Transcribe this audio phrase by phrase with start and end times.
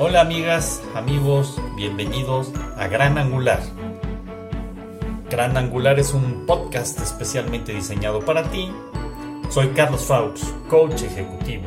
[0.00, 3.60] Hola amigas, amigos, bienvenidos a Gran Angular.
[5.28, 8.70] Gran Angular es un podcast especialmente diseñado para ti.
[9.50, 11.64] Soy Carlos Faux, coach ejecutivo.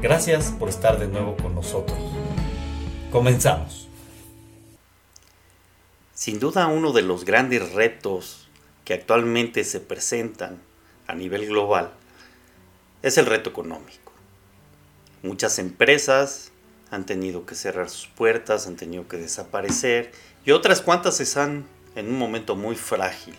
[0.00, 1.98] Gracias por estar de nuevo con nosotros.
[3.10, 3.88] Comenzamos.
[6.14, 8.48] Sin duda uno de los grandes retos
[8.84, 10.60] que actualmente se presentan
[11.08, 11.90] a nivel global
[13.02, 14.12] es el reto económico.
[15.24, 16.52] Muchas empresas
[16.90, 20.12] han tenido que cerrar sus puertas, han tenido que desaparecer
[20.44, 23.36] y otras cuantas están en un momento muy frágil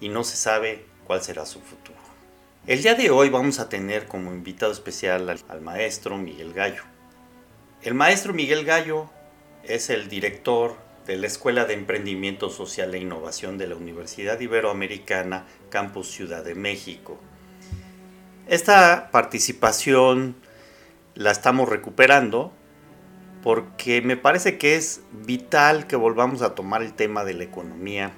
[0.00, 1.98] y no se sabe cuál será su futuro.
[2.66, 6.82] El día de hoy vamos a tener como invitado especial al, maestro Miguel Gallo.
[7.82, 9.08] El maestro Miguel Gallo
[9.62, 15.46] es el director de la Escuela de Emprendimiento Social e Innovación de la Universidad Iberoamericana
[15.70, 17.18] Campus Ciudad de México.
[18.46, 20.36] Esta participación
[21.18, 22.52] la estamos recuperando
[23.42, 28.12] porque me parece que es vital que volvamos a tomar el tema de la economía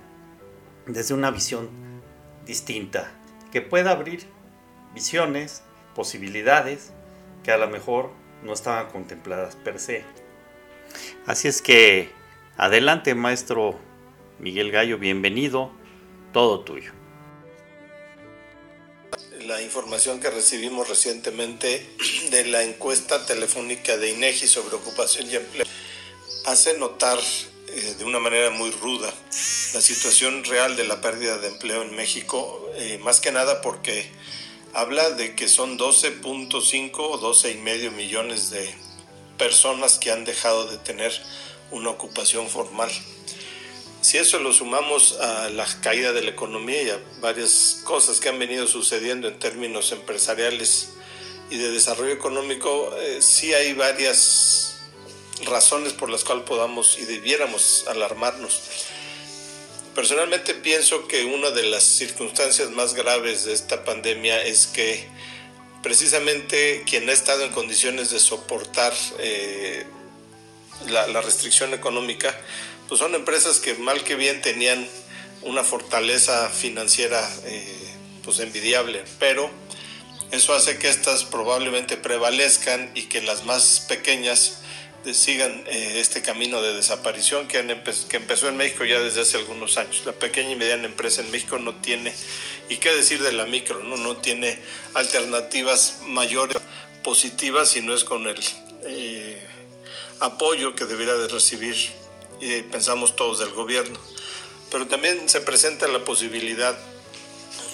[0.86, 1.70] desde una visión
[2.44, 3.10] distinta,
[3.52, 4.26] que pueda abrir
[4.94, 5.62] visiones,
[5.94, 6.92] posibilidades
[7.42, 8.10] que a lo mejor
[8.44, 10.04] no estaban contempladas per se.
[11.26, 12.10] Así es que
[12.58, 13.78] adelante maestro
[14.38, 15.70] Miguel Gallo, bienvenido,
[16.32, 16.99] todo tuyo
[19.50, 21.84] la información que recibimos recientemente
[22.30, 25.66] de la encuesta telefónica de INEGI sobre ocupación y empleo
[26.44, 27.18] hace notar
[27.66, 29.12] eh, de una manera muy ruda
[29.74, 34.08] la situación real de la pérdida de empleo en México, eh, más que nada porque
[34.72, 38.72] habla de que son 12.5 o 12 y medio millones de
[39.36, 41.12] personas que han dejado de tener
[41.72, 42.90] una ocupación formal.
[44.02, 48.30] Si eso lo sumamos a la caída de la economía y a varias cosas que
[48.30, 50.92] han venido sucediendo en términos empresariales
[51.50, 54.78] y de desarrollo económico, eh, sí hay varias
[55.44, 58.62] razones por las cuales podamos y debiéramos alarmarnos.
[59.94, 65.08] Personalmente pienso que una de las circunstancias más graves de esta pandemia es que
[65.82, 69.84] precisamente quien ha estado en condiciones de soportar eh,
[70.88, 72.34] la, la restricción económica,
[72.90, 74.84] pues son empresas que mal que bien tenían
[75.42, 79.48] una fortaleza financiera eh, pues envidiable, pero
[80.32, 84.62] eso hace que estas probablemente prevalezcan y que las más pequeñas
[85.12, 87.64] sigan eh, este camino de desaparición que,
[88.08, 90.02] que empezó en México ya desde hace algunos años.
[90.04, 92.12] La pequeña y mediana empresa en México no tiene,
[92.68, 94.58] y qué decir de la micro, no, no tiene
[94.94, 96.56] alternativas mayores
[97.04, 98.40] positivas si no es con el
[98.82, 99.40] eh,
[100.18, 101.99] apoyo que debiera de recibir
[102.40, 103.98] y pensamos todos del gobierno.
[104.70, 106.76] Pero también se presenta la posibilidad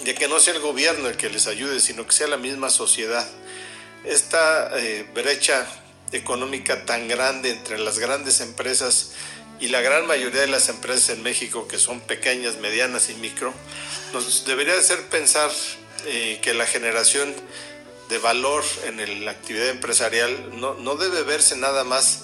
[0.03, 2.69] de que no sea el gobierno el que les ayude, sino que sea la misma
[2.69, 3.27] sociedad.
[4.03, 5.67] Esta eh, brecha
[6.11, 9.11] económica tan grande entre las grandes empresas
[9.59, 13.53] y la gran mayoría de las empresas en México, que son pequeñas, medianas y micro,
[14.13, 15.51] nos debería hacer pensar
[16.05, 17.33] eh, que la generación
[18.09, 22.21] de valor en la actividad empresarial no, no debe verse nada más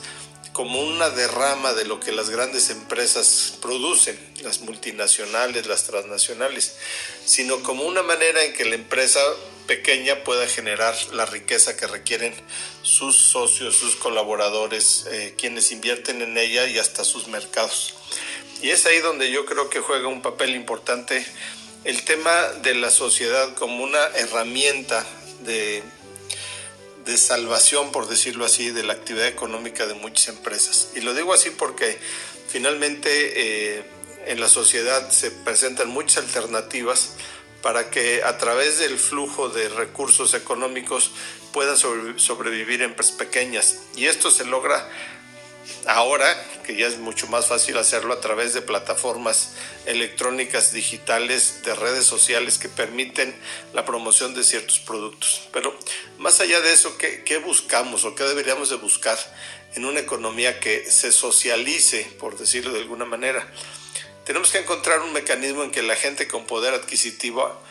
[0.54, 6.76] como una derrama de lo que las grandes empresas producen, las multinacionales, las transnacionales,
[7.26, 9.20] sino como una manera en que la empresa
[9.66, 12.34] pequeña pueda generar la riqueza que requieren
[12.84, 17.96] sus socios, sus colaboradores, eh, quienes invierten en ella y hasta sus mercados.
[18.62, 21.26] Y es ahí donde yo creo que juega un papel importante
[21.84, 25.06] el tema de la sociedad como una herramienta
[25.42, 25.84] de
[27.06, 30.90] de salvación, por decirlo así, de la actividad económica de muchas empresas.
[30.96, 31.98] Y lo digo así porque
[32.48, 33.84] finalmente eh,
[34.26, 37.16] en la sociedad se presentan muchas alternativas
[37.62, 41.12] para que a través del flujo de recursos económicos
[41.54, 43.80] puedan sobrevivir empresas pequeñas.
[43.96, 44.90] Y esto se logra
[45.86, 46.26] ahora,
[46.66, 49.54] que ya es mucho más fácil hacerlo a través de plataformas
[49.86, 53.36] electrónicas digitales, de redes sociales que permiten
[53.74, 55.48] la promoción de ciertos productos.
[55.52, 55.78] Pero
[56.18, 59.18] más allá de eso, ¿qué, buscamos o qué deberíamos de buscar
[59.76, 63.52] en una economía que se socialice, por decirlo de alguna manera?
[64.26, 67.62] Tenemos que encontrar un mecanismo en que la gente con poder adquisitivo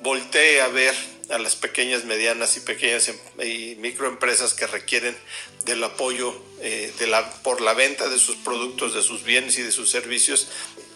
[0.00, 0.94] voltee a ver
[1.30, 5.16] a las pequeñas, medianas y pequeñas em, y microempresas que requieren
[5.64, 9.62] del apoyo eh, de la, por la venta de sus productos, de sus bienes y
[9.62, 10.48] de sus servicios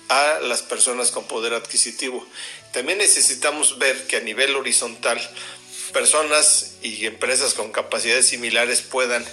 [0.09, 2.27] a las personas con poder adquisitivo.
[2.73, 5.21] También necesitamos ver que a nivel horizontal
[5.93, 9.25] personas y empresas con capacidades similares puedan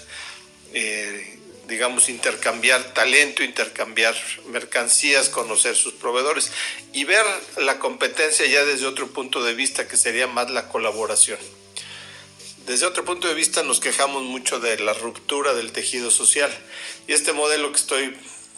[0.74, 1.40] eh,
[1.70, 4.16] digamos, intercambiar talento, intercambiar
[4.48, 6.52] mercancías, conocer sus proveedores
[6.92, 7.26] y ver
[7.58, 11.40] la competencia ya desde otro punto de vista que sería más la colaboración.
[12.66, 16.52] Desde otro punto de vista nos quejamos mucho de la ruptura del tejido social
[17.08, 18.16] y este modelo que estoy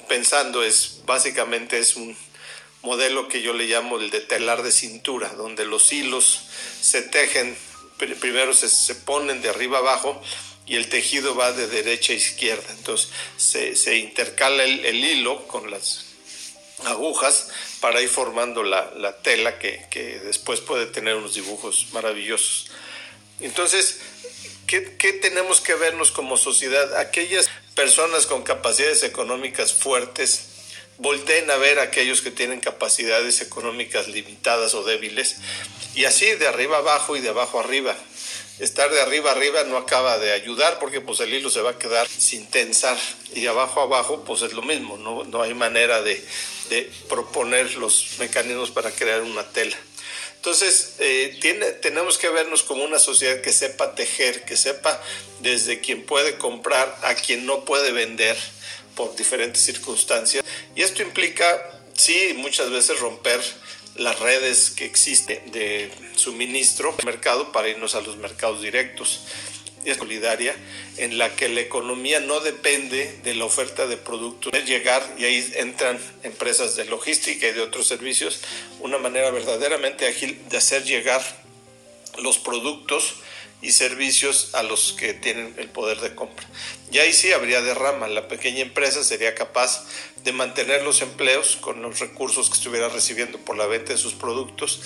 [0.08, 2.18] pensando es básicamente es un
[2.82, 6.42] modelo que yo le llamo el de telar de cintura, donde los hilos
[6.82, 7.56] se tejen,
[8.20, 10.22] primero se, se ponen de arriba abajo
[10.66, 12.66] y el tejido va de derecha a izquierda.
[12.78, 16.06] Entonces se, intercala el, hilo con las
[16.86, 17.50] agujas
[17.80, 22.72] para ir formando la, la tela que, que, después puede tener unos dibujos maravillosos.
[23.40, 24.00] Entonces,
[24.68, 26.98] ¿qué, ¿qué tenemos que vernos como sociedad?
[26.98, 30.48] Aquellas personas con capacidades económicas fuertes,
[30.98, 35.38] volteen a ver a aquellos que tienen capacidades económicas limitadas o débiles
[35.96, 37.98] y así de arriba abajo y de abajo arriba.
[38.62, 41.80] Estar de arriba arriba no acaba de ayudar porque pues el hilo se va a
[41.80, 42.96] quedar sin tensar
[43.34, 46.24] y abajo abajo pues es lo mismo, no, no hay manera de,
[46.70, 49.76] de proponer los mecanismos para crear una tela.
[50.36, 55.02] Entonces, eh, tiene, tenemos que vernos como una sociedad que sepa tejer, que sepa
[55.40, 58.38] desde quien puede comprar a quien no puede vender
[58.96, 60.46] por diferentes circunstancias.
[60.76, 63.42] Y esto implica, sí, muchas veces romper
[63.96, 69.22] las redes que existen de suministro mercado para irnos a los mercados directos.
[69.84, 70.56] Es solidaria
[70.98, 75.52] en la que la economía no depende de la oferta de productos, llegar y ahí
[75.56, 78.42] entran empresas de logística y de otros servicios,
[78.80, 81.22] una manera verdaderamente ágil de hacer llegar
[82.20, 83.16] los productos
[83.62, 86.46] y servicios a los que tienen el poder de compra.
[86.92, 89.86] Y ahí sí habría derrama, la pequeña empresa sería capaz
[90.24, 94.14] de mantener los empleos con los recursos que estuviera recibiendo por la venta de sus
[94.14, 94.82] productos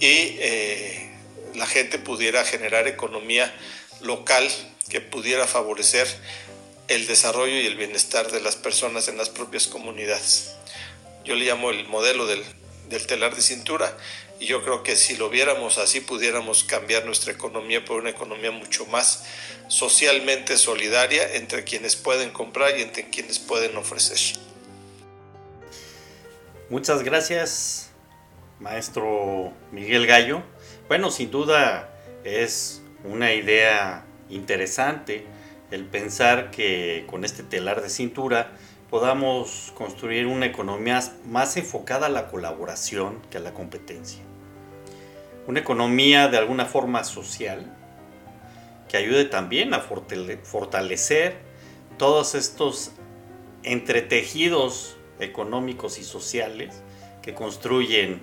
[0.00, 1.10] y eh,
[1.54, 3.52] la gente pudiera generar economía
[4.00, 4.48] local
[4.88, 6.08] que pudiera favorecer
[6.88, 10.52] el desarrollo y el bienestar de las personas en las propias comunidades.
[11.24, 12.42] Yo le llamo el modelo del,
[12.88, 13.96] del telar de cintura
[14.42, 18.50] y yo creo que si lo viéramos así pudiéramos cambiar nuestra economía por una economía
[18.50, 19.24] mucho más
[19.68, 24.40] socialmente solidaria entre quienes pueden comprar y entre quienes pueden ofrecer.
[26.70, 27.90] Muchas gracias,
[28.58, 30.42] maestro Miguel Gallo.
[30.88, 35.24] Bueno, sin duda es una idea interesante
[35.70, 38.50] el pensar que con este telar de cintura
[38.90, 44.31] podamos construir una economía más enfocada a la colaboración que a la competencia.
[45.46, 47.66] Una economía de alguna forma social
[48.88, 51.36] que ayude también a fortalecer
[51.98, 52.92] todos estos
[53.62, 56.82] entretejidos económicos y sociales
[57.22, 58.20] que construyen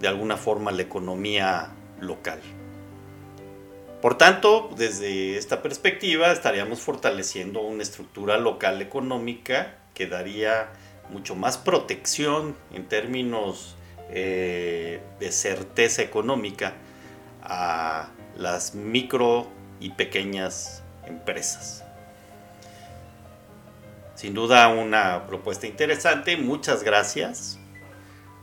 [0.00, 1.70] de alguna forma la economía
[2.00, 2.40] local.
[4.00, 10.70] Por tanto, desde esta perspectiva estaríamos fortaleciendo una estructura local económica que daría
[11.10, 13.76] mucho más protección en términos
[14.12, 16.74] eh, de certeza económica
[17.42, 19.48] a las micro
[19.80, 21.84] y pequeñas empresas.
[24.14, 27.58] Sin duda una propuesta interesante, muchas gracias.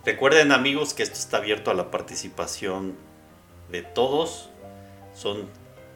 [0.05, 2.95] Recuerden amigos que esto está abierto a la participación
[3.69, 4.49] de todos
[5.13, 5.49] son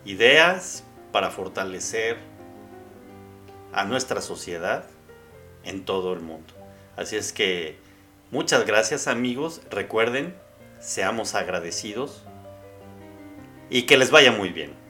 [0.03, 2.17] ideas para fortalecer
[3.71, 4.83] a nuestra sociedad
[5.63, 6.53] en todo el mundo.
[6.97, 7.77] Así es que
[8.31, 9.61] muchas gracias amigos.
[9.69, 10.35] Recuerden,
[10.79, 12.23] seamos agradecidos
[13.69, 14.80] y que les vaya muy bien.